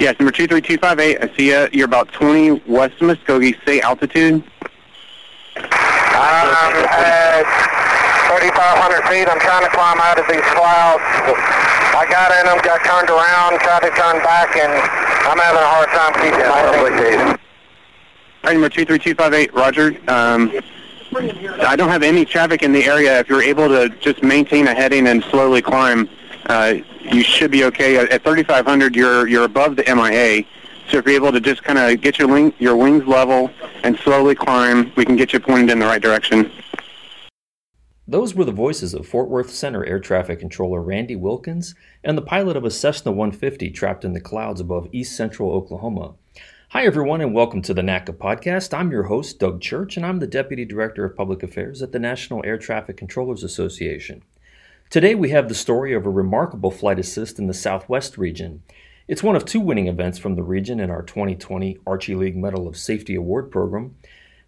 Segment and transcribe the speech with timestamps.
[0.00, 1.20] Yes, number 23258.
[1.20, 1.68] I see you.
[1.72, 3.54] You're about 20 west of Muskogee.
[3.66, 4.42] Say altitude.
[5.56, 5.68] I'm
[6.88, 7.44] at
[8.40, 9.28] 3,500 feet.
[9.28, 11.04] I'm trying to climb out of these clouds.
[11.92, 14.72] I got in them, got turned around, tried to turn back, and
[15.28, 17.20] I'm having a hard time keeping my altitude.
[17.20, 19.52] All right, number 23258.
[19.52, 20.00] Roger.
[20.08, 20.50] Um,
[21.66, 23.20] I don't have any traffic in the area.
[23.20, 26.08] If you're able to just maintain a heading and slowly climb,
[26.50, 27.96] uh, you should be okay.
[27.96, 30.44] At, at 3,500, you're you're above the MIA.
[30.88, 33.50] So if you're able to just kind of get your wing, your wings level
[33.84, 36.50] and slowly climb, we can get you pointed in the right direction.
[38.08, 42.22] Those were the voices of Fort Worth Center Air Traffic Controller Randy Wilkins and the
[42.22, 46.14] pilot of a Cessna 150 trapped in the clouds above east central Oklahoma.
[46.70, 48.76] Hi, everyone, and welcome to the NATCA podcast.
[48.76, 52.00] I'm your host, Doug Church, and I'm the Deputy Director of Public Affairs at the
[52.00, 54.22] National Air Traffic Controllers Association.
[54.90, 58.64] Today, we have the story of a remarkable flight assist in the Southwest region.
[59.06, 62.66] It's one of two winning events from the region in our 2020 Archie League Medal
[62.66, 63.94] of Safety Award program.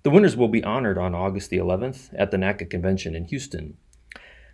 [0.02, 3.76] The winners will be honored on August the 11th at the NATCA convention in Houston.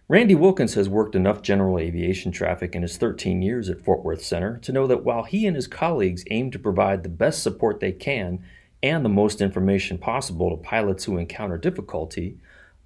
[0.09, 4.23] Randy Wilkins has worked enough general aviation traffic in his 13 years at Fort Worth
[4.23, 7.81] Center to know that while he and his colleagues aim to provide the best support
[7.81, 8.45] they can
[8.83, 12.37] and the most information possible to pilots who encounter difficulty,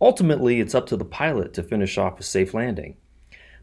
[0.03, 2.97] ultimately it's up to the pilot to finish off a safe landing.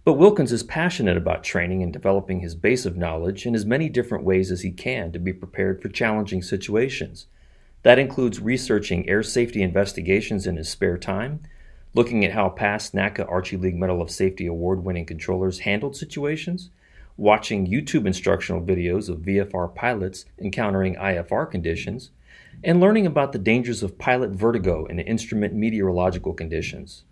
[0.06, 3.90] But Wilkins is passionate about training and developing his base of knowledge in as many
[3.90, 7.28] different ways as he can to be prepared for challenging situations.
[7.84, 11.42] That includes researching air safety investigations in his spare time,
[11.94, 16.70] looking at how past NATCA Archie League Medal of Safety award winning controllers handled situations,
[17.18, 22.12] watching YouTube instructional videos of VFR pilots encountering IFR conditions,
[22.64, 27.04] and learning about the dangers of pilot vertigo in instrument meteorological conditions.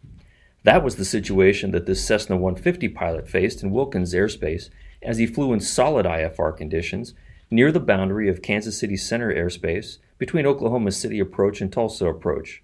[0.63, 4.69] That was the situation that this Cessna 150 pilot faced in Wilkins airspace
[5.01, 7.13] as he flew in solid IFR conditions
[7.49, 12.63] near the boundary of Kansas City Center airspace between Oklahoma City approach and Tulsa approach.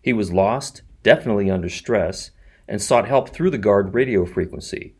[0.00, 2.30] He was lost, definitely under stress,
[2.66, 4.94] and sought help through the guard radio frequency.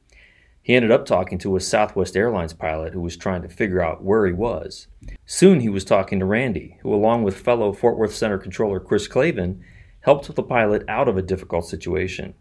[0.64, 4.02] He ended up talking to a Southwest Airlines pilot who was trying to figure out
[4.02, 4.86] where he was.
[5.26, 9.06] Soon he was talking to Randy, who, along with fellow Fort Worth Center controller Chris
[9.06, 9.60] Clavin,
[10.00, 12.32] helped the pilot out of a difficult situation.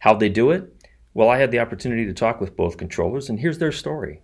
[0.00, 0.74] How'd they do it?
[1.14, 4.20] Well, I had the opportunity to talk with both controllers, and here's their story.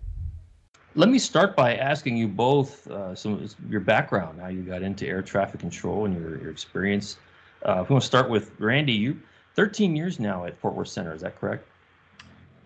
[0.97, 5.07] Let me start by asking you both uh, some your background, how you got into
[5.07, 7.19] air traffic control and your, your experience.
[7.63, 9.21] Uh, we want to start with Randy, you
[9.55, 11.65] 13 years now at Fort Worth Center, is that correct?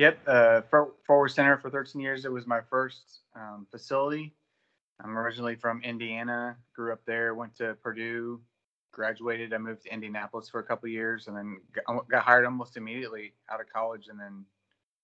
[0.03, 2.25] Yep, uh, Fort Worth Center for 13 years.
[2.25, 4.35] It was my first um, facility.
[5.01, 8.41] I'm originally from Indiana, grew up there, went to Purdue,
[8.91, 12.77] graduated, I moved to Indianapolis for a couple years, and then got, got, hired almost
[12.77, 14.45] immediately out of college, and then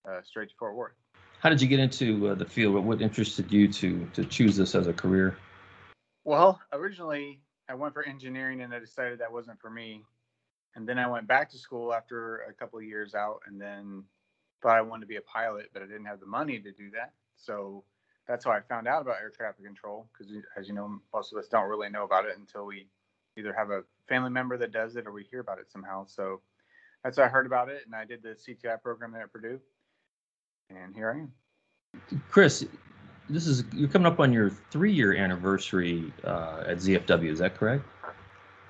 [0.05, 0.97] uh, straight to Fort Worth.
[1.39, 2.85] How did you get into uh, the field?
[2.85, 5.39] What interested you to to choose this as a career?
[6.25, 7.39] Well, originally
[7.69, 10.03] I went for engineering, and I decided that wasn't for me.
[10.75, 14.03] And then I went back to school after a couple of years out, and then
[14.63, 16.91] thought I wanted to be a pilot, but I didn't have the money to do
[16.91, 17.13] that.
[17.37, 17.85] So
[18.27, 20.09] that's how I found out about air traffic control.
[20.13, 22.89] Because as you know, most of us don't really know about it until we
[23.37, 26.05] either have a family member that does it or we hear about it somehow.
[26.07, 26.41] So
[27.05, 29.61] that's how I heard about it, and I did the CTI program there at Purdue,
[30.71, 32.21] and here I am.
[32.31, 32.67] Chris,
[33.31, 37.31] this is you're coming up on your three-year anniversary uh, at ZFW.
[37.31, 37.85] Is that correct?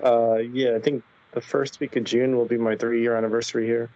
[0.03, 3.89] Uh, yeah, I think the first week of June will be my three-year anniversary here.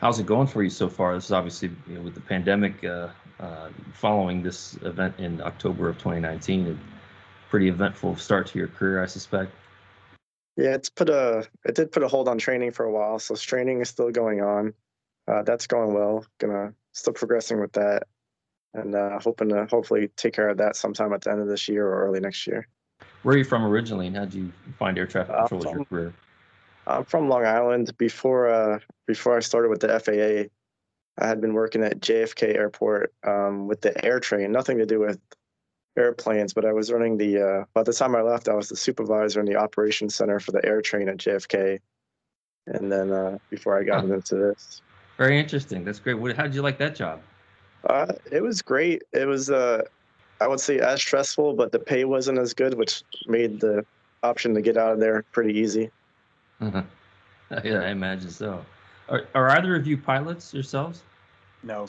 [0.00, 1.14] How's it going for you so far?
[1.14, 3.08] This is obviously you know, with the pandemic uh,
[3.40, 6.68] uh following this event in October of 2019.
[6.68, 9.52] A pretty eventful start to your career, I suspect.
[10.56, 13.34] Yeah, it's put a it did put a hold on training for a while, so
[13.36, 14.74] training is still going on.
[15.28, 16.24] Uh, that's going well.
[16.38, 18.04] Gonna still progressing with that,
[18.74, 21.68] and uh, hoping to hopefully take care of that sometime at the end of this
[21.68, 22.68] year or early next year.
[23.22, 25.84] Where are you from originally, and how did you find air traffic control as your
[25.84, 26.14] career?
[26.86, 27.96] I'm from Long Island.
[27.98, 30.50] Before uh, before I started with the FAA,
[31.22, 34.50] I had been working at JFK Airport um, with the AirTrain.
[34.50, 35.18] Nothing to do with
[35.96, 38.76] airplanes, but I was running the, uh, by the time I left, I was the
[38.76, 41.80] supervisor in the operations center for the AirTrain at JFK.
[42.66, 44.82] And then uh, before I got into this.
[45.16, 45.84] Very interesting.
[45.84, 46.14] That's great.
[46.14, 47.20] What, how did you like that job?
[47.88, 49.04] Uh, it was great.
[49.12, 49.82] It was, uh,
[50.40, 53.86] I would say, as stressful, but the pay wasn't as good, which made the
[54.22, 55.90] option to get out of there pretty easy.
[56.60, 56.82] Uh-huh.
[57.62, 58.66] Yeah, I imagine so.
[59.08, 61.02] Are, are either of you pilots yourselves?
[61.62, 61.86] No.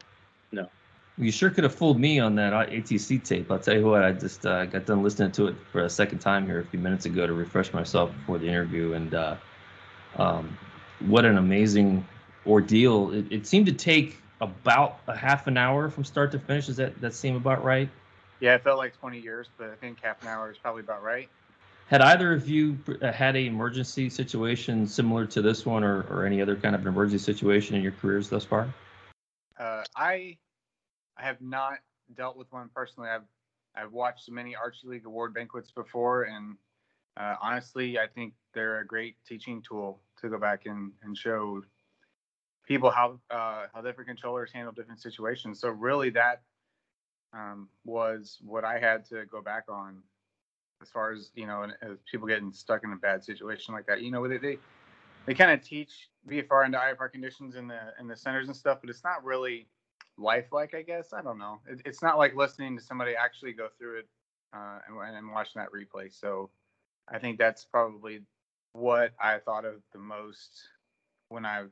[0.52, 0.70] No.
[1.18, 3.52] You sure could have fooled me on that ATC tape.
[3.52, 6.20] I'll tell you what, I just uh, got done listening to it for a second
[6.20, 9.36] time here a few minutes ago to refresh myself before the interview, and uh,
[10.18, 10.56] um,
[11.00, 12.06] what an amazing
[12.46, 13.12] ordeal!
[13.14, 16.68] It, it, seemed to take about a half an hour from start to finish.
[16.68, 17.90] Does that that seem about right?
[18.40, 21.02] Yeah, it felt like 20 years, but I think half an hour is probably about
[21.02, 21.30] right.
[21.88, 26.26] Had either of you uh, had a emergency situation similar to this one, or, or
[26.26, 28.74] any other kind of an emergency situation in your careers thus far?
[29.58, 30.38] Uh, I
[31.18, 31.80] I have not
[32.14, 33.10] dealt with one personally.
[33.10, 33.24] I've
[33.74, 36.58] I've watched many Archie League award banquets before, and
[37.16, 41.64] uh, honestly, I think they're a great teaching tool to go back and, and show
[42.68, 45.62] people how uh, how different controllers handle different situations.
[45.62, 46.42] So really, that
[47.32, 50.04] um, was what I had to go back on
[50.82, 54.02] as far as you know, as people getting stuck in a bad situation like that.
[54.02, 54.58] You know, they they,
[55.26, 58.80] they kind of teach VFR and IFR conditions in the in the centers and stuff,
[58.82, 59.68] but it's not really
[60.18, 60.74] lifelike.
[60.74, 61.60] I guess I don't know.
[61.68, 64.08] It, it's not like listening to somebody actually go through it
[64.54, 66.14] uh, and, and watching that replay.
[66.14, 66.50] So
[67.08, 68.22] I think that's probably
[68.74, 70.68] what I thought of the most
[71.30, 71.66] when I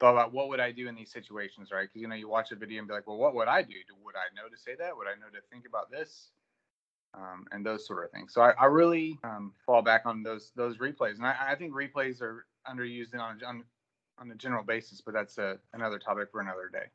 [0.00, 1.88] thought about what would I do in these situations, right?
[1.88, 3.74] Because you know, you watch a video and be like, well, what would I do?
[4.04, 4.96] Would I know to say that?
[4.96, 6.30] Would I know to think about this?
[7.14, 8.32] Um, and those sort of things.
[8.32, 11.74] So I, I really um, fall back on those those replays, and I, I think
[11.74, 13.64] replays are underused on a, on,
[14.18, 16.86] on a general basis, but that's a, another topic for another day.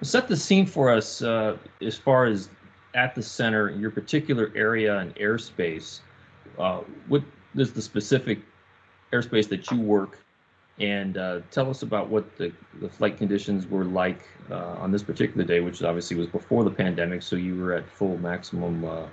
[0.00, 2.48] Set the scene for us uh, as far as
[2.94, 6.00] at the center, your particular area and airspace.
[6.58, 7.22] Uh, what
[7.54, 8.40] is the specific
[9.12, 10.24] airspace that you work
[10.80, 15.02] and uh, tell us about what the, the flight conditions were like uh, on this
[15.02, 17.22] particular day, which obviously was before the pandemic.
[17.22, 19.06] So you were at full maximum uh,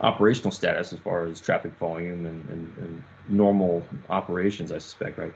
[0.00, 5.32] operational status as far as traffic volume and, and, and, normal operations, I suspect, right?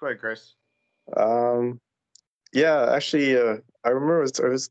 [0.00, 0.54] Go ahead, Chris.
[1.14, 1.78] Um,
[2.54, 4.70] yeah, actually, uh, I remember it was, it was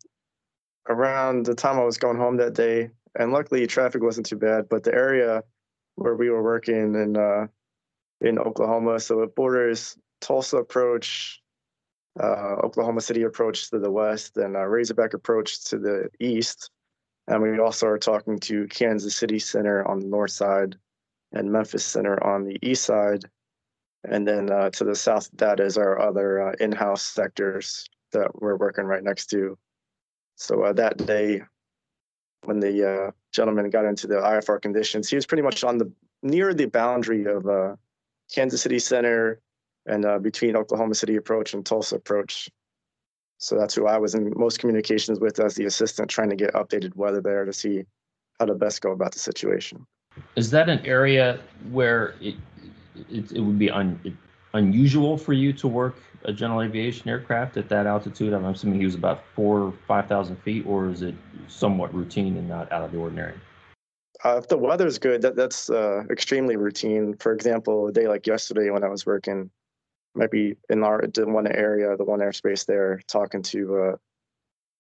[0.90, 2.90] around the time I was going home that day,
[3.20, 5.44] and luckily traffic wasn't too bad, but the area
[5.96, 7.48] where we were working in uh,
[8.22, 9.00] in Oklahoma.
[9.00, 11.42] So it borders Tulsa approach,
[12.20, 16.72] uh, Oklahoma City approach to the west, and uh, Razorback approach to the east.
[17.28, 20.78] And we also are talking to Kansas City Center on the north side
[21.34, 23.26] and Memphis Center on the east side.
[24.06, 28.42] And then uh, to the south, that is our other uh, in house sectors that
[28.42, 29.58] we're working right next to.
[30.36, 31.42] So uh, that day,
[32.46, 35.92] when the uh, gentleman got into the IFR conditions, he was pretty much on the
[36.24, 37.76] near the boundary of uh,
[38.34, 39.42] Kansas City Center
[39.86, 42.50] and uh, between Oklahoma City approach and Tulsa approach.
[43.38, 46.54] So that's who I was in most communications with as the assistant, trying to get
[46.54, 47.84] updated weather there to see
[48.40, 49.86] how to best go about the situation.
[50.36, 51.40] Is that an area
[51.72, 52.36] where it
[53.10, 54.14] it, it would be un, it,
[54.54, 58.34] unusual for you to work a general aviation aircraft at that altitude?
[58.34, 61.16] I'm assuming he was about four or five thousand feet, or is it
[61.48, 63.36] somewhat routine and not out of the ordinary?
[64.26, 67.16] Uh, if the weather's good, that that's uh, extremely routine.
[67.20, 69.52] For example, a day like yesterday when I was working,
[70.16, 73.98] might be in our the one area, the one airspace there, talking to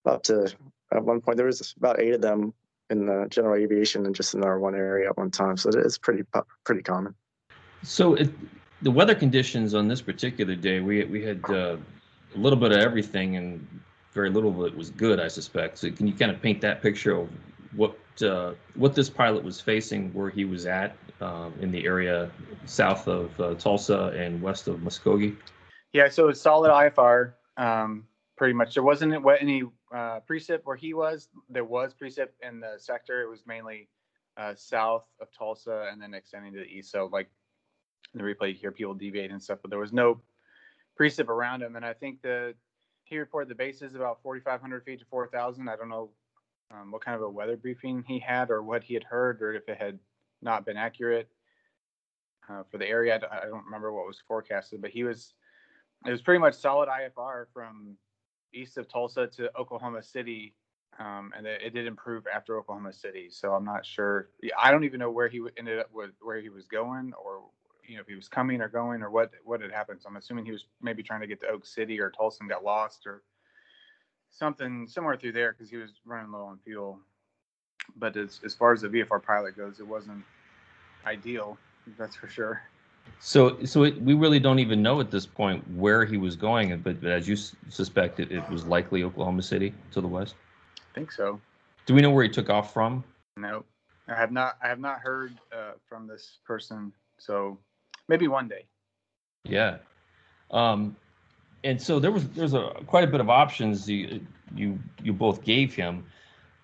[0.06, 0.51] uh, up to
[0.94, 2.53] at one point there was about eight of them
[2.89, 5.57] in the general aviation and just in our one area at one time.
[5.57, 6.24] So it is pretty
[6.63, 7.13] pretty common.
[7.83, 8.29] So it,
[8.81, 11.77] the weather conditions on this particular day, we we had uh,
[12.35, 13.65] a little bit of everything and
[14.13, 15.77] very little of it was good, I suspect.
[15.77, 17.29] So can you kind of paint that picture of
[17.75, 22.31] what uh, what this pilot was facing, where he was at um, in the area
[22.66, 25.36] south of uh, Tulsa and west of Muskogee?
[25.94, 27.34] Yeah, so it's solid IFR.
[27.58, 28.06] Um,
[28.36, 31.30] pretty much, there wasn't any uh, precip where he was.
[31.50, 33.22] There was precip in the sector.
[33.22, 33.90] It was mainly
[34.38, 36.91] uh, south of Tulsa and then extending to the east.
[36.91, 37.30] So, like
[38.13, 40.22] in the replay, you hear people deviate and stuff, but there was no
[41.00, 41.75] precip around him.
[41.75, 42.53] And I think the
[43.06, 45.70] he reported the base is about 4,500 feet to 4,000.
[45.70, 46.10] I don't know
[46.72, 49.53] um, what kind of a weather briefing he had or what he had heard or
[49.53, 49.98] if it had
[50.41, 51.29] not been accurate
[52.50, 53.20] uh, for the area.
[53.32, 55.34] I don't remember what was forecasted, but he was
[56.06, 57.98] it was pretty much solid IFR from
[58.53, 60.53] east of Tulsa to Oklahoma City,
[61.00, 63.29] um, and it, it, did improve after Oklahoma City.
[63.29, 64.29] So I'm not sure.
[64.60, 67.41] I don't even know where he ended up with where he was going, or
[67.88, 70.01] you know if he was coming or going, or what what had happened.
[70.01, 72.50] So I'm assuming he was maybe trying to get to Oak City or Tulsa and
[72.50, 73.24] got lost, or
[74.32, 77.00] something somewhere through there because he was running low on fuel.
[77.96, 80.24] But as as far as the VFR pilot goes, it wasn't
[81.06, 81.58] ideal.
[81.98, 82.62] That's for sure.
[83.20, 86.77] So, so it, we really don't even know at this point where he was going,
[86.79, 90.36] but, but as you s- suspect, it, it was likely Oklahoma City to the west.
[90.77, 91.39] I think so.
[91.86, 93.03] Do we know where he took off from?
[93.38, 93.63] No,
[94.08, 94.58] I have not.
[94.62, 96.91] I have not heard uh, from this person.
[97.17, 97.58] So
[98.08, 98.65] maybe one day.
[99.46, 99.77] Yeah.
[100.51, 100.96] Um,
[101.63, 104.22] and so there was there's a quite a bit of options you
[104.56, 106.06] you you both gave him.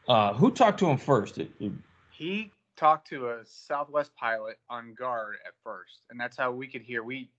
[0.07, 1.37] Uh, who talked to him first?
[1.37, 1.71] It, it,
[2.11, 6.81] he talked to a Southwest pilot on guard at first, and that's how we could
[6.81, 7.03] hear.
[7.03, 7.29] We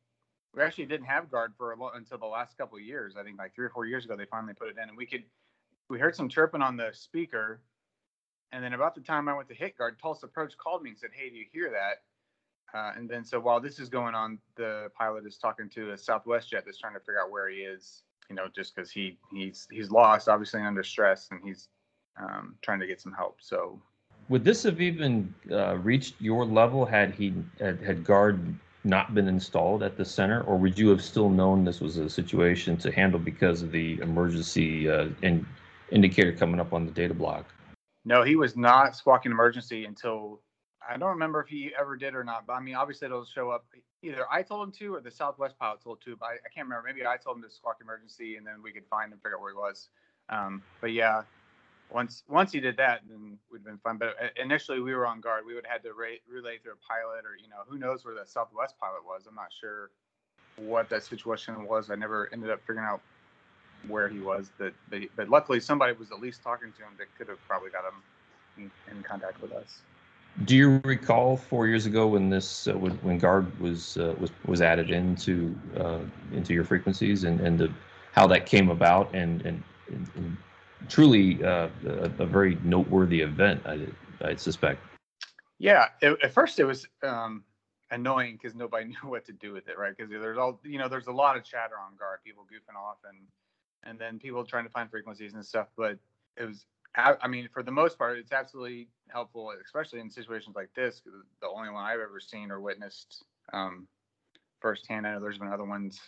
[0.54, 3.16] we actually didn't have guard for a, until the last couple of years.
[3.18, 5.06] I think like three or four years ago they finally put it in, and we
[5.06, 5.24] could
[5.90, 7.60] we heard some chirping on the speaker,
[8.52, 10.98] And then about the time I went to hit guard, Tulsa approach called me and
[10.98, 12.02] said, "Hey, do you hear that?"
[12.76, 15.98] Uh, and then so while this is going on, the pilot is talking to a
[15.98, 18.02] Southwest jet that's trying to figure out where he is.
[18.30, 21.68] You know, just because he he's he's lost, obviously under stress, and he's
[22.18, 23.38] um, trying to get some help.
[23.40, 23.80] So,
[24.28, 28.54] would this have even uh, reached your level had he had, had guard
[28.84, 32.08] not been installed at the center, or would you have still known this was a
[32.08, 35.46] situation to handle because of the emergency uh, in,
[35.90, 37.46] indicator coming up on the data block?
[38.04, 40.40] No, he was not squawking emergency until
[40.86, 43.50] I don't remember if he ever did or not, but I mean, obviously it'll show
[43.50, 43.64] up.
[44.02, 46.14] Either I told him to, or the Southwest pilot told to.
[46.16, 46.86] But I, I can't remember.
[46.86, 49.40] Maybe I told him to squawk emergency, and then we could find him, figure out
[49.40, 49.88] where he was.
[50.28, 51.22] Um, but yeah,
[51.90, 53.98] once once he did that, then we'd been fine.
[53.98, 55.44] But uh, initially, we were on guard.
[55.46, 58.04] We would have had to re- relay through a pilot, or you know, who knows
[58.04, 59.26] where the Southwest pilot was.
[59.28, 59.90] I'm not sure
[60.56, 61.90] what that situation was.
[61.90, 63.00] I never ended up figuring out
[63.88, 64.50] where he was.
[64.58, 67.70] That, but, but luckily, somebody was at least talking to him that could have probably
[67.70, 68.02] got him
[68.56, 69.82] in, in contact with us.
[70.44, 74.60] Do you recall four years ago when this uh, when, guard was uh, was was
[74.60, 76.00] added into uh,
[76.32, 77.72] into your frequencies and and the,
[78.14, 80.36] how that came about and, and, and
[80.88, 83.86] truly uh, a, a, very noteworthy event I
[84.22, 84.80] I suspect.
[85.58, 87.44] Yeah, it, at first it was um,
[87.90, 89.96] annoying because nobody knew what to do with it, right?
[89.96, 92.98] Because there's all you know there's a lot of chatter on guard, people goofing off
[93.08, 93.18] and
[93.84, 95.98] and then people trying to find frequencies and stuff, but
[96.36, 100.70] it was I mean, for the most part, it's absolutely helpful, especially in situations like
[100.76, 101.02] this.
[101.40, 103.88] The only one I've ever seen or witnessed um,
[104.60, 105.04] firsthand.
[105.04, 106.00] I know there's been other ones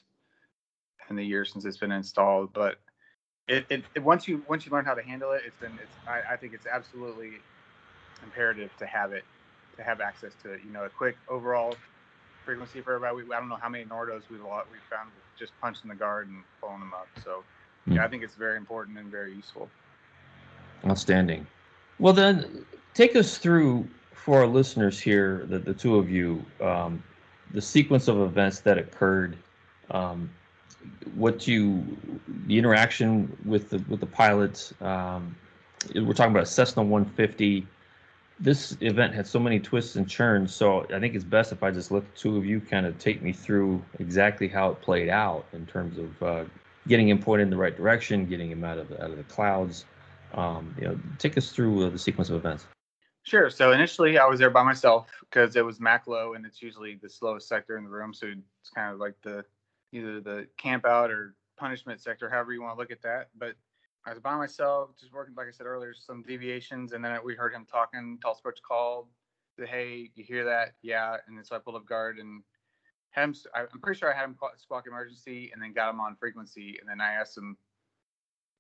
[1.11, 2.76] in the years since it's been installed, but
[3.49, 6.09] it, it, it, once you once you learn how to handle it, it's been it's
[6.09, 7.33] I, I think it's absolutely
[8.23, 9.25] imperative to have it
[9.76, 10.61] to have access to it.
[10.65, 11.75] You know, a quick overall
[12.45, 13.25] frequency for everybody.
[13.25, 16.43] We, I don't know how many Nordos we've we found just punching the guard and
[16.61, 17.09] pulling them up.
[17.23, 17.45] So
[17.87, 19.69] yeah, I think it's very important and very useful.
[20.85, 21.47] Outstanding.
[21.99, 27.03] Well, then take us through for our listeners here, the, the two of you, um,
[27.53, 29.37] the sequence of events that occurred,
[29.91, 30.29] um,
[31.14, 31.85] what you,
[32.47, 34.75] the interaction with the with the pilots.
[34.81, 35.37] Um,
[35.95, 37.66] we're talking about a Cessna 150.
[38.38, 41.71] This event had so many twists and turns, so I think it's best if I
[41.71, 45.09] just let the two of you kind of take me through exactly how it played
[45.09, 46.45] out in terms of uh,
[46.87, 49.25] getting him pointed in the right direction, getting him out of the, out of the
[49.25, 49.87] clouds,
[50.35, 52.66] um, you know, take us through uh, the sequence of events.
[53.23, 53.50] Sure.
[53.50, 56.95] So initially, I was there by myself because it was MAC low, and it's usually
[57.02, 58.14] the slowest sector in the room.
[58.14, 59.45] So it's kind of like the
[59.97, 63.29] either the camp out or punishment sector, however you want to look at that.
[63.37, 63.55] But
[64.07, 67.35] I was by myself, just working, like I said earlier, some deviations, and then we
[67.35, 68.19] heard him talking.
[68.23, 69.09] Tulsa Approach called,
[69.59, 70.75] said, "Hey, you hear that?
[70.83, 72.43] Yeah." And so I pulled up guard and
[73.11, 73.35] had him.
[73.55, 76.88] I'm pretty sure I had him squawk emergency, and then got him on frequency, and
[76.88, 77.57] then I asked him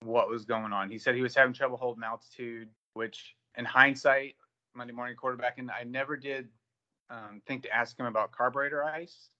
[0.02, 0.90] what was going on.
[0.90, 4.34] He said he was having trouble holding altitude, which in hindsight,
[4.74, 6.48] Monday morning quarterbacking, I never did
[7.10, 9.30] um, think to ask him about carburetor ice.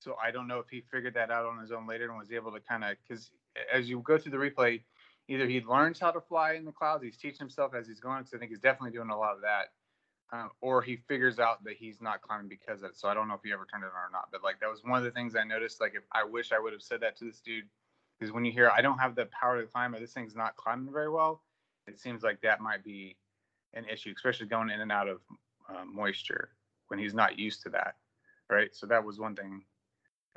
[0.00, 2.30] So I don't know if he figured that out on his own later and was
[2.30, 3.30] able to kind of, because
[3.72, 4.82] as you go through the replay,
[5.28, 8.18] either he learns how to fly in the clouds, he's teaching himself as he's going,
[8.18, 9.72] because I think he's definitely doing a lot of that.
[10.30, 12.96] Um, or he figures out that he's not climbing because of it.
[12.96, 14.28] So I don't know if he ever turned it on or not.
[14.30, 15.80] But like that was one of the things I noticed.
[15.80, 17.64] Like if I wish I would have said that to this dude
[18.18, 20.56] because when you hear I don't have the power to climb or this thing's not
[20.56, 21.42] climbing very well,
[21.86, 23.16] it seems like that might be
[23.74, 25.20] an issue, especially going in and out of
[25.68, 26.50] uh, moisture
[26.88, 27.96] when he's not used to that,
[28.50, 28.74] right?
[28.74, 29.62] So that was one thing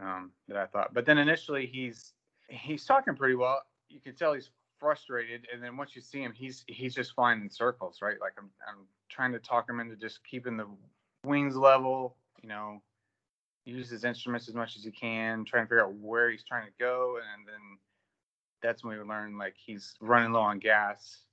[0.01, 0.93] um, that I thought.
[0.93, 2.13] But then initially he's
[2.50, 3.62] he's talking pretty well.
[3.89, 7.41] You can tell he's frustrated, and then once you see him, he's he's just flying
[7.41, 8.20] in circles, right?
[8.20, 10.67] Like I'm I'm trying to talk him into just keeping the
[11.24, 12.81] wings level, you know,
[13.65, 16.65] use his instruments as much as he can, trying to figure out where he's trying
[16.65, 17.77] to go, and then
[18.62, 21.24] that's when we learn like he's running low on gas.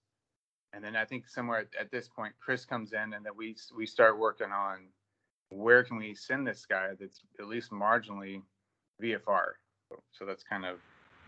[0.75, 3.57] And then I think somewhere at, at this point, Chris comes in, and then we
[3.75, 4.89] we start working on
[5.51, 8.43] where can we send this guy that's at least marginally
[9.02, 9.52] VFR.
[10.12, 10.78] So that's kind of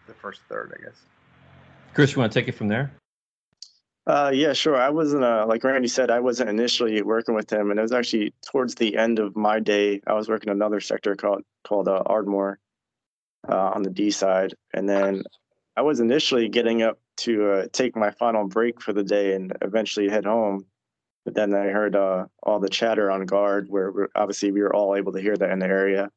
[0.07, 1.01] the first third, I guess.
[1.95, 2.93] Chris, you want to take it from there?
[4.07, 4.77] Uh, yeah, sure.
[4.77, 7.93] I wasn't, uh, like Randy said, I wasn't initially working with him, and it was
[7.93, 10.01] actually towards the end of my day.
[10.07, 12.59] I was working another sector called called uh, Ardmore
[13.49, 15.23] uh, on the D side, and then
[15.77, 19.53] I was initially getting up to uh, take my final break for the day and
[19.63, 20.67] eventually head home.
[21.25, 24.97] But then I heard uh, all the chatter on guard, where obviously we were all
[24.97, 26.11] able to hear that in the area,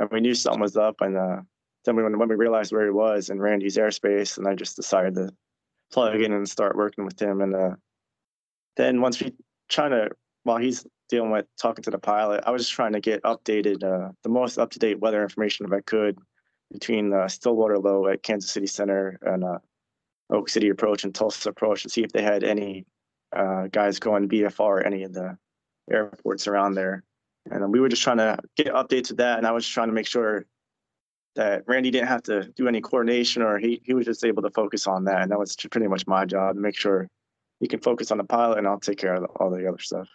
[0.00, 1.00] and we knew something was up.
[1.02, 1.42] And uh,
[1.84, 5.14] then when, when we realized where he was in Randy's airspace, and I just decided
[5.14, 5.30] to
[5.92, 7.42] plug in and start working with him.
[7.42, 7.76] And uh,
[8.76, 9.34] then once we
[9.68, 10.10] trying to,
[10.44, 13.84] while he's dealing with talking to the pilot, I was just trying to get updated,
[13.84, 16.18] uh, the most up to date weather information if I could
[16.72, 19.58] between uh, Stillwater Low at Kansas City Center and uh,
[20.30, 22.86] Oak City Approach and Tulsa Approach to see if they had any
[23.36, 25.36] uh, guys going VFR or any of the
[25.90, 27.02] airports around there.
[27.50, 29.38] And we were just trying to get updates with that.
[29.38, 30.46] And I was trying to make sure
[31.36, 34.50] that Randy didn't have to do any coordination or he, he was just able to
[34.50, 35.22] focus on that.
[35.22, 37.08] And that was pretty much my job to make sure
[37.60, 40.08] he can focus on the pilot and I'll take care of all the other stuff.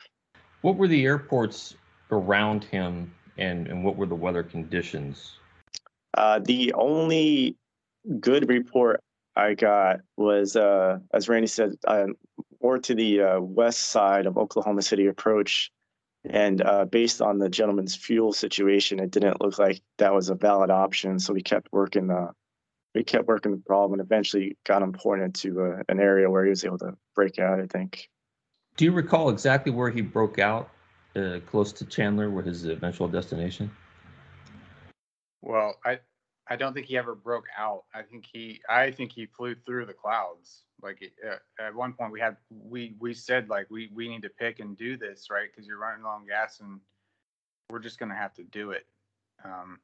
[0.62, 1.76] What were the airports
[2.12, 5.34] around him and, and what were the weather conditions?
[6.16, 7.56] Uh, the only
[8.20, 9.02] good report
[9.36, 12.08] I got was, uh, as Randy said, uh,
[12.62, 15.72] more to the uh, west side of Oklahoma City approach.
[16.30, 20.36] And uh, based on the gentleman's fuel situation, it didn't look like that was a
[20.36, 21.20] valid option.
[21.20, 22.32] So we kept working the
[22.94, 26.46] we kept working the problem and eventually got him pointed to uh, an area where
[26.46, 27.60] he was able to break out.
[27.60, 28.10] I think.
[28.78, 30.70] Do you recall exactly where he broke out?
[31.16, 33.72] Uh, close to Chandler, where his eventual destination.
[35.42, 36.00] Well, I
[36.48, 37.84] I don't think he ever broke out.
[37.94, 40.64] I think he I think he flew through the clouds.
[40.82, 44.30] Like uh, at one point we had we we said like we we need to
[44.30, 46.80] pick and do this right because you're running on gas and
[47.70, 48.86] we're just gonna have to do it.
[49.44, 49.80] Um,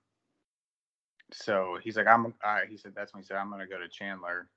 [1.32, 3.88] so he's like I'm I, he said that's when he said I'm gonna go to
[3.88, 4.48] Chandler,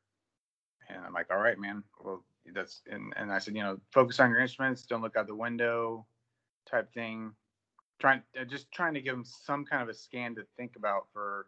[0.90, 4.20] and I'm like all right man well that's and and I said you know focus
[4.20, 6.06] on your instruments don't look out the window
[6.70, 7.32] type thing
[7.98, 11.06] trying uh, just trying to give him some kind of a scan to think about
[11.12, 11.46] for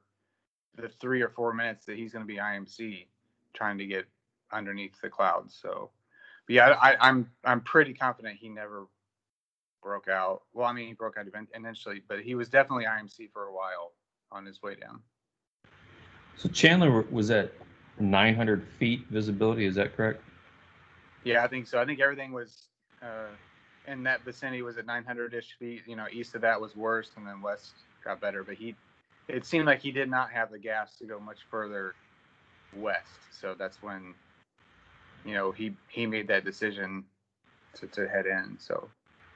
[0.74, 3.06] the three or four minutes that he's going to be IMC
[3.54, 4.06] trying to get
[4.52, 5.58] underneath the clouds.
[5.60, 5.90] So,
[6.48, 8.86] yeah, I, I'm I'm pretty confident he never
[9.82, 10.42] broke out.
[10.52, 13.92] Well, I mean, he broke out eventually, but he was definitely IMC for a while
[14.32, 15.00] on his way down.
[16.36, 17.52] So Chandler was at
[17.98, 19.64] 900 feet visibility.
[19.64, 20.22] Is that correct?
[21.24, 21.80] Yeah, I think so.
[21.80, 22.66] I think everything was
[23.02, 23.30] uh,
[23.86, 25.82] in that vicinity was at 900ish feet.
[25.86, 27.72] You know, east of that was worse, and then west
[28.04, 28.44] got better.
[28.44, 28.74] But he
[29.28, 31.94] it seemed like he did not have the gas to go much further
[32.74, 33.18] west.
[33.40, 34.14] So that's when,
[35.24, 37.04] you know, he he made that decision
[37.74, 38.56] to, to head in.
[38.58, 38.88] So,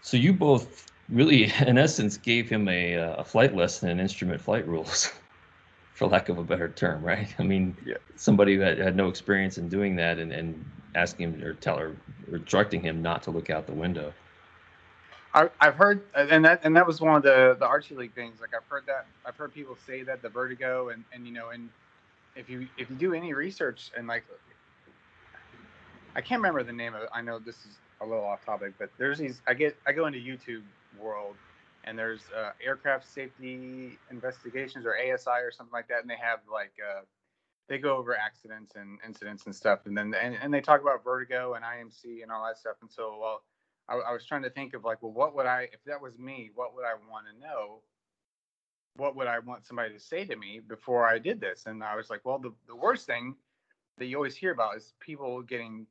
[0.02, 4.40] so you both really, in essence, gave him a, uh, a flight lesson in instrument
[4.40, 5.12] flight rules,
[5.94, 7.34] for lack of a better term, right?
[7.38, 7.96] I mean, yeah.
[8.16, 11.78] somebody who had, had no experience in doing that and, and asking him or tell
[11.78, 11.96] or,
[12.32, 14.12] instructing him not to look out the window.
[15.32, 18.40] I, have heard, and that and that was one of the the Archie League things.
[18.40, 21.50] Like I've heard that I've heard people say that the vertigo and and you know
[21.50, 21.68] and
[22.34, 24.24] if you if you do any research and like
[26.16, 27.08] I can't remember the name of it.
[27.12, 29.40] I know this is a little off topic, but there's these.
[29.46, 30.62] I get I go into YouTube
[30.98, 31.36] world
[31.84, 36.40] and there's uh, aircraft safety investigations or ASI or something like that, and they have
[36.52, 37.02] like uh,
[37.68, 41.04] they go over accidents and incidents and stuff, and then and, and they talk about
[41.04, 42.76] vertigo and IMC and all that stuff.
[42.80, 43.42] And so well
[43.90, 46.18] I, I was trying to think of like, well, what would I, if that was
[46.18, 47.80] me, what would I want to know?
[48.96, 51.64] What would I want somebody to say to me before I did this?
[51.66, 53.34] And I was like, well, the, the worst thing
[53.98, 55.86] that you always hear about is people getting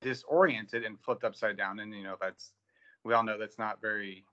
[0.00, 1.80] disoriented and flipped upside down.
[1.80, 2.52] And, you know, that's,
[3.04, 4.24] we all know that's not very,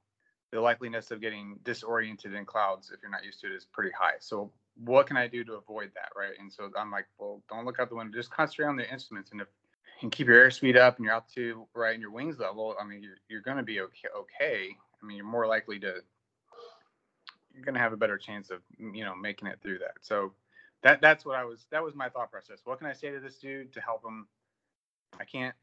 [0.51, 3.91] the likeliness of getting disoriented in clouds if you're not used to it is pretty
[3.97, 4.15] high.
[4.19, 4.51] So
[4.83, 6.09] what can I do to avoid that?
[6.15, 6.33] Right.
[6.39, 9.31] And so I'm like, well, don't look out the window, just concentrate on the instruments.
[9.31, 9.47] And if
[10.01, 13.01] and keep your airspeed up and your altitude right and your wings level, I mean,
[13.01, 14.69] you're, you're going to be okay, okay.
[15.01, 15.95] I mean, you're more likely to,
[17.53, 19.95] you're going to have a better chance of, you know, making it through that.
[20.01, 20.33] So
[20.83, 22.59] that, that's what I was, that was my thought process.
[22.63, 24.27] What can I say to this dude to help him?
[25.19, 25.55] I can't,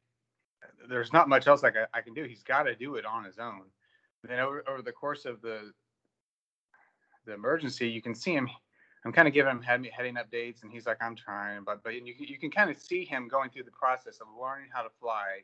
[0.89, 2.25] there's not much else like I, I can do.
[2.25, 3.63] He's got to do it on his own.
[4.23, 5.73] And then over, over the course of the,
[7.27, 8.49] the emergency, you can see him
[9.05, 11.95] I'm kind of giving him head, heading updates, and he's like, "I'm trying," but but
[11.95, 14.91] you you can kind of see him going through the process of learning how to
[15.01, 15.43] fly,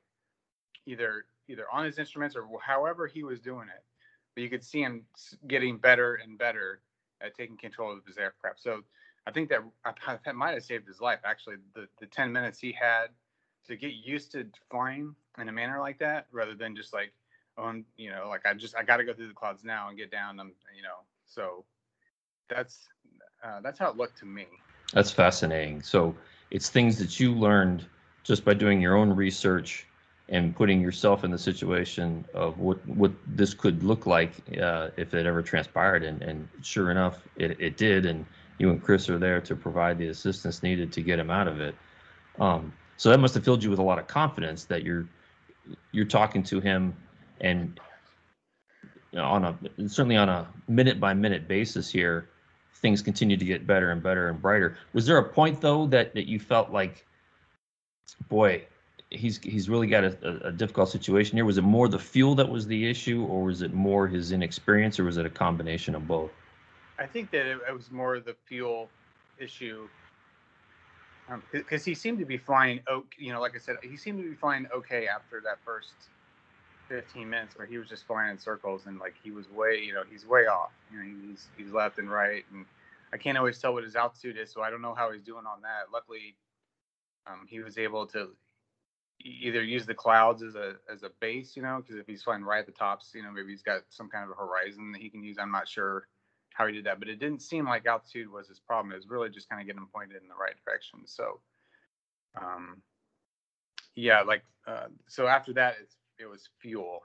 [0.86, 3.84] either either on his instruments or however he was doing it.
[4.34, 5.04] But you could see him
[5.48, 6.80] getting better and better
[7.20, 8.62] at taking control of his aircraft.
[8.62, 8.82] So
[9.26, 9.60] I think that
[10.24, 11.20] that might have saved his life.
[11.24, 13.08] Actually, the the 10 minutes he had
[13.66, 17.12] to get used to flying in a manner like that, rather than just like,
[17.58, 19.98] oh, you know, like I just I got to go through the clouds now and
[19.98, 21.04] get down them, you know.
[21.26, 21.64] So
[22.48, 22.88] that's
[23.42, 24.46] uh, that's how it looked to me.
[24.92, 25.82] That's fascinating.
[25.82, 26.14] So
[26.50, 27.86] it's things that you learned
[28.22, 29.86] just by doing your own research
[30.28, 35.12] and putting yourself in the situation of what what this could look like uh, if
[35.14, 36.04] it ever transpired.
[36.04, 38.06] And, and sure enough, it, it did.
[38.06, 38.24] And
[38.58, 41.60] you and Chris are there to provide the assistance needed to get him out of
[41.60, 41.74] it.
[42.38, 45.08] Um, so that must have filled you with a lot of confidence that you're
[45.92, 46.94] you're talking to him
[47.40, 47.80] and
[49.12, 52.28] you know, on a certainly on a minute by minute basis here
[52.82, 54.76] things continue to get better and better and brighter.
[54.92, 57.06] Was there a point though that that you felt like,
[58.28, 58.64] boy,
[59.10, 61.44] he's he's really got a, a, difficult situation here?
[61.44, 64.98] Was it more the fuel that was the issue, or was it more his inexperience,
[64.98, 66.30] or was it a combination of both?
[66.98, 68.88] I think that it, it was more the fuel
[69.38, 69.88] issue.
[71.52, 72.80] because um, he seemed to be flying.
[73.18, 75.92] You know, like I said, he seemed to be flying okay after that first
[76.90, 79.94] 15 minutes, where he was just flying in circles and like he was way, you
[79.94, 80.72] know, he's way off.
[80.92, 82.66] You know, he's he's left and right, and
[83.12, 85.46] I can't always tell what his altitude is, so I don't know how he's doing
[85.46, 85.92] on that.
[85.92, 86.36] Luckily,
[87.26, 88.30] um, he was able to
[89.22, 92.42] either use the clouds as a as a base, you know, because if he's flying
[92.42, 95.00] right at the tops, you know, maybe he's got some kind of a horizon that
[95.00, 95.38] he can use.
[95.38, 96.08] I'm not sure
[96.54, 98.92] how he did that, but it didn't seem like altitude was his problem.
[98.92, 101.00] It was really just kind of getting him pointed in the right direction.
[101.06, 101.40] So,
[102.40, 102.82] um,
[103.94, 107.00] yeah, like uh, so after that, it's, it was fuel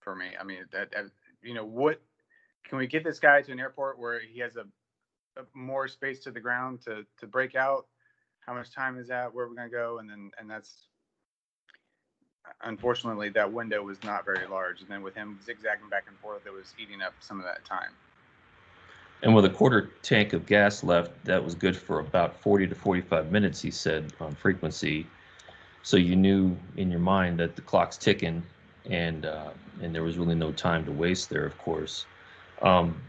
[0.00, 0.26] for me.
[0.38, 1.04] I mean, that, that
[1.42, 2.00] you know, what
[2.64, 4.64] can we get this guy to an airport where he has a,
[5.40, 7.86] a more space to the ground to to break out?
[8.40, 9.32] How much time is that?
[9.32, 9.98] Where are we gonna go?
[9.98, 10.88] And then and that's
[12.62, 14.80] unfortunately that window was not very large.
[14.80, 17.64] And then with him zigzagging back and forth, it was eating up some of that
[17.64, 17.90] time.
[19.22, 22.74] And with a quarter tank of gas left, that was good for about 40 to
[22.74, 25.06] 45 minutes, he said, on frequency.
[25.88, 28.42] So you knew in your mind that the clock's ticking,
[28.90, 32.04] and uh, and there was really no time to waste there, of course.
[32.60, 33.00] Um,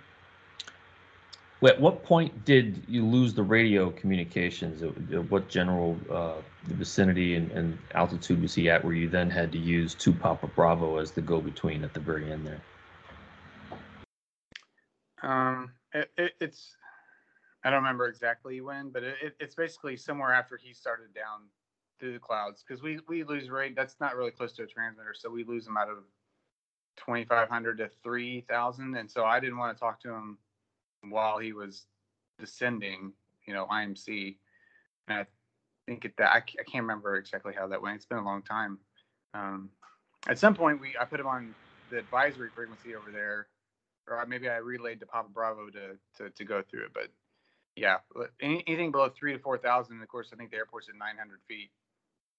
[1.61, 4.81] at what point did you lose the radio communications?
[4.81, 6.35] At what general uh,
[6.67, 10.47] vicinity and, and, altitude was he at where you then had to use two Papa
[10.47, 12.61] Bravo as the go-between at the very end there?
[15.21, 16.77] Um, it, it, it's
[17.65, 21.41] I don't remember exactly when, but it, it's basically somewhere after he started down
[21.99, 23.75] through the clouds because we we lose rate.
[23.75, 25.97] That's not really close to a transmitter, so we lose them out of
[26.97, 30.37] 2,500 to 3,000, and so I didn't want to talk to him
[31.09, 31.85] while he was
[32.39, 33.13] descending.
[33.45, 34.35] You know, IMC,
[35.07, 35.25] and I
[35.87, 37.95] think it that I, I can't remember exactly how that went.
[37.95, 38.77] It's been a long time.
[39.33, 39.69] Um,
[40.27, 41.55] at some point, we I put him on
[41.89, 43.47] the advisory frequency over there
[44.09, 46.93] or maybe I relayed to Papa Bravo to to, to go through it.
[46.93, 47.09] But
[47.75, 47.97] yeah,
[48.41, 51.71] anything below three to four thousand, of course, I think the airport's at 900 feet.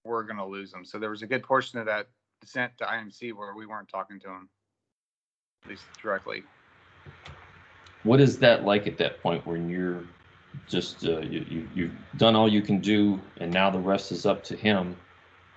[0.03, 0.83] We're gonna lose them.
[0.83, 2.07] So there was a good portion of that
[2.41, 4.49] descent to IMC where we weren't talking to them,
[5.63, 6.43] at least directly.
[8.03, 10.03] What is that like at that point when you're
[10.67, 14.25] just uh, you, you you've done all you can do, and now the rest is
[14.25, 14.95] up to him?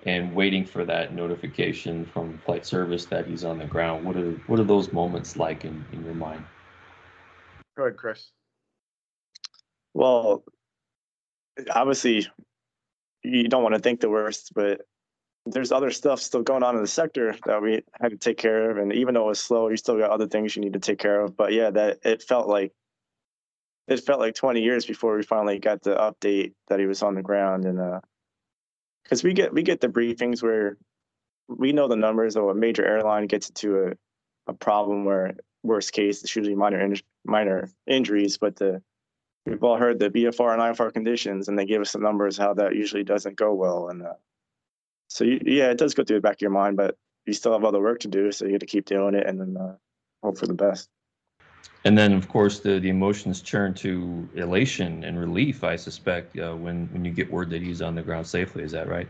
[0.06, 4.04] and waiting for that notification from flight service that he's on the ground.
[4.04, 6.44] What are what are those moments like in, in your mind?
[7.76, 8.30] Go ahead, Chris.
[9.94, 10.44] Well,
[11.70, 12.26] obviously,
[13.24, 14.82] you don't want to think the worst, but
[15.46, 18.70] there's other stuff still going on in the sector that we had to take care
[18.70, 18.78] of.
[18.78, 20.98] And even though it was slow, you still got other things you need to take
[20.98, 21.36] care of.
[21.36, 22.72] But yeah, that it felt like
[23.86, 27.14] it felt like 20 years before we finally got the update that he was on
[27.14, 27.66] the ground.
[27.66, 28.00] And uh,
[29.02, 30.78] because we get we get the briefings where
[31.48, 33.92] we know the numbers of a major airline gets into a,
[34.50, 38.82] a problem where worst case it's usually minor in, minor injuries, but the
[39.46, 42.54] we've all heard the VFR and IFR conditions, and they give us the numbers how
[42.54, 44.14] that usually doesn't go well, and uh,
[45.08, 47.52] so you, yeah, it does go through the back of your mind, but you still
[47.52, 49.76] have other work to do, so you got to keep doing it and then uh,
[50.22, 50.88] hope for the best.
[51.84, 55.64] And then, of course, the, the emotions turn to elation and relief.
[55.64, 58.62] I suspect uh, when when you get word that he's on the ground safely.
[58.62, 59.08] Is that right?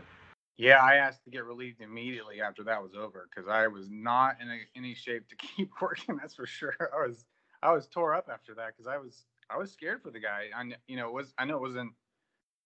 [0.57, 4.37] Yeah, I asked to get relieved immediately after that was over because I was not
[4.41, 6.17] in a, any shape to keep working.
[6.17, 6.75] That's for sure.
[6.81, 7.25] I was
[7.63, 10.45] I was tore up after that because I was I was scared for the guy.
[10.55, 11.93] I you know it was I know it wasn't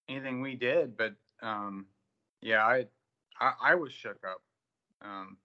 [0.07, 1.85] anything we did, but um,
[2.41, 2.85] yeah, I,
[3.39, 4.41] I I was shook up
[5.01, 5.37] um,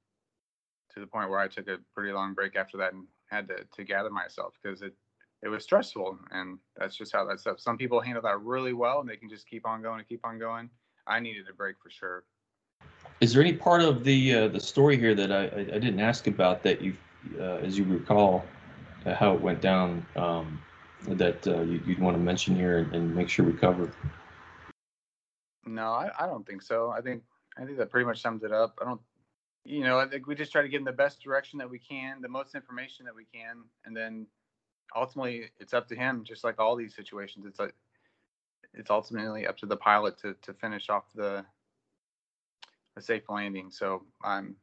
[0.95, 3.65] to the point where I took a pretty long break after that and had to,
[3.77, 4.95] to gather myself because it
[5.43, 9.01] it was stressful and that's just how that stuff some people handle that really well
[9.01, 10.71] and they can just keep on going and keep on going
[11.07, 12.25] i needed a break for sure
[13.21, 16.01] is there any part of the uh, the story here that I, I, I didn't
[16.01, 16.97] ask about that you
[17.39, 18.45] uh, as you recall
[19.05, 20.61] uh, how it went down um,
[21.09, 23.91] that uh, you, would want to mention here and, make sure we cover
[25.67, 27.23] no I, I don't think so i think
[27.59, 29.01] i think that pretty much sums it up i don't
[29.65, 31.79] you know, I think we just try to get in the best direction that we
[31.79, 34.27] can, the most information that we can, and then
[34.95, 36.23] ultimately it's up to him.
[36.23, 37.75] Just like all these situations, it's like
[38.75, 41.45] it's ultimately up to the pilot to to finish off the
[42.97, 43.71] a safe landing.
[43.71, 44.57] So I'm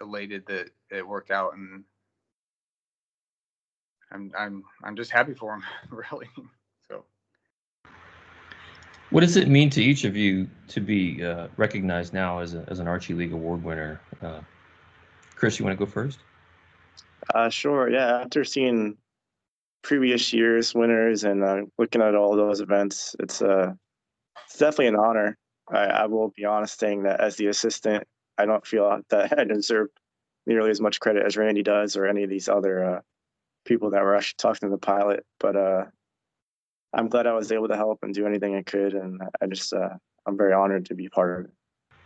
[0.00, 1.84] elated that it worked out, and
[4.14, 6.28] I'm I'm I'm just happy for him, really.
[6.88, 7.04] So,
[9.10, 12.64] what does it mean to each of you to be uh, recognized now as, a,
[12.68, 14.00] as an Archie League Award winner?
[14.22, 14.40] Uh,
[15.34, 16.20] Chris, you want to go first?
[17.34, 17.90] Uh, sure.
[17.90, 18.20] Yeah.
[18.20, 18.96] After seeing
[19.82, 23.72] previous years winners and uh, looking at all those events, it's uh,
[24.44, 25.36] it's definitely an honor.
[25.68, 28.04] I, I, will be honest saying that as the assistant,
[28.36, 29.88] I don't feel that I deserve
[30.46, 33.00] nearly as much credit as Randy does or any of these other uh,
[33.64, 35.24] people that were actually talking to the pilot.
[35.40, 35.84] But uh,
[36.92, 39.72] I'm glad I was able to help and do anything I could, and I just
[39.72, 39.90] uh,
[40.26, 41.52] I'm very honored to be part of it.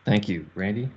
[0.05, 0.88] Thank you, Randy.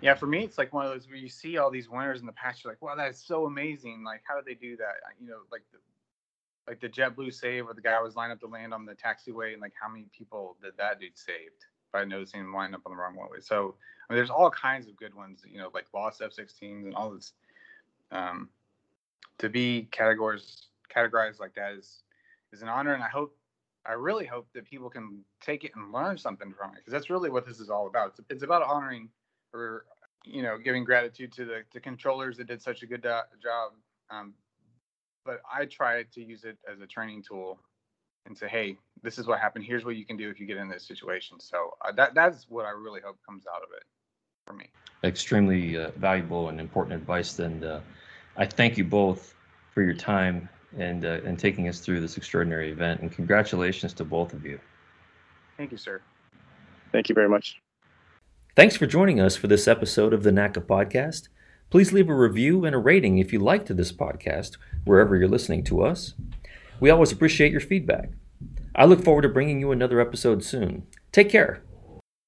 [0.00, 2.26] Yeah, for me, it's like one of those where you see all these winners in
[2.26, 2.64] the past.
[2.64, 4.02] You're like, wow, that's so amazing.
[4.02, 4.94] Like, how did they do that?
[5.20, 5.78] You know, like the
[6.66, 9.52] like the JetBlue save, where the guy was lined up to land on the taxiway,
[9.52, 12.92] and like how many people did that dude saved by noticing him line up on
[12.92, 13.40] the wrong way?
[13.40, 13.74] So
[14.08, 15.42] I mean, there's all kinds of good ones.
[15.46, 17.34] You know, like lost F-16s and all this.
[18.10, 18.48] Um,
[19.38, 22.02] to be categories categorized like that is
[22.52, 23.36] is an honor, and I hope
[23.86, 27.10] I really hope that people can take it and learn something from it because that's
[27.10, 28.08] really what this is all about.
[28.08, 29.08] It's, it's about honoring
[29.54, 29.86] or
[30.24, 33.08] you know giving gratitude to the, the controllers that did such a good do-
[33.42, 33.72] job
[34.10, 34.34] um,
[35.24, 37.58] but i try to use it as a training tool
[38.26, 39.64] and say hey this is what happened.
[39.64, 41.40] Here's what you can do if you get in this situation.
[41.40, 43.84] So uh, that that's what i really hope comes out of it
[44.46, 44.66] for me.
[45.04, 47.80] Extremely uh, valuable and important advice and uh,
[48.40, 49.34] i thank you both
[49.72, 54.04] for your time and uh, and taking us through this extraordinary event and congratulations to
[54.04, 54.58] both of you
[55.56, 56.00] thank you sir
[56.90, 57.60] thank you very much
[58.56, 61.28] Thanks for joining us for this episode of the NATCA podcast.
[61.70, 65.62] Please leave a review and a rating if you liked this podcast, wherever you're listening
[65.64, 66.14] to us.
[66.80, 68.10] We always appreciate your feedback.
[68.74, 70.82] I look forward to bringing you another episode soon.
[71.12, 71.62] Take care.